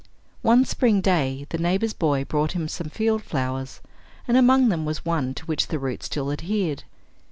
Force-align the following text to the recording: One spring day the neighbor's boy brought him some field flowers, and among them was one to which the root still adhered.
One 0.41 0.65
spring 0.65 0.99
day 1.01 1.45
the 1.49 1.59
neighbor's 1.59 1.93
boy 1.93 2.25
brought 2.25 2.53
him 2.53 2.67
some 2.67 2.89
field 2.89 3.21
flowers, 3.21 3.81
and 4.27 4.35
among 4.35 4.69
them 4.69 4.83
was 4.83 5.05
one 5.05 5.35
to 5.35 5.45
which 5.45 5.67
the 5.67 5.77
root 5.77 6.01
still 6.01 6.31
adhered. 6.31 6.81